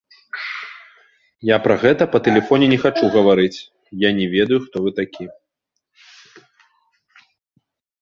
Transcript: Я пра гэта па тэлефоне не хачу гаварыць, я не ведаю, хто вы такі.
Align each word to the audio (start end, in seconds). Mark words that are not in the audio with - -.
Я 1.49 1.57
пра 1.67 1.75
гэта 1.83 2.07
па 2.15 2.23
тэлефоне 2.29 2.71
не 2.73 2.79
хачу 2.87 3.05
гаварыць, 3.17 3.59
я 4.07 4.13
не 4.23 4.29
ведаю, 4.35 4.59
хто 4.67 4.77
вы 4.89 4.97
такі. 5.03 5.31